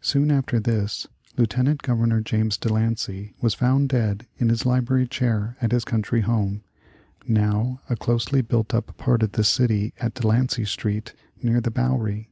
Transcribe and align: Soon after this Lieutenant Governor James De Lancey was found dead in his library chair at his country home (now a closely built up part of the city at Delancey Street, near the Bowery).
Soon 0.00 0.30
after 0.30 0.58
this 0.58 1.06
Lieutenant 1.36 1.82
Governor 1.82 2.22
James 2.22 2.56
De 2.56 2.72
Lancey 2.72 3.34
was 3.42 3.52
found 3.52 3.90
dead 3.90 4.26
in 4.38 4.48
his 4.48 4.64
library 4.64 5.06
chair 5.06 5.58
at 5.60 5.70
his 5.70 5.84
country 5.84 6.22
home 6.22 6.64
(now 7.28 7.78
a 7.90 7.94
closely 7.94 8.40
built 8.40 8.72
up 8.72 8.96
part 8.96 9.22
of 9.22 9.32
the 9.32 9.44
city 9.44 9.92
at 10.00 10.14
Delancey 10.14 10.64
Street, 10.64 11.12
near 11.42 11.60
the 11.60 11.70
Bowery). 11.70 12.30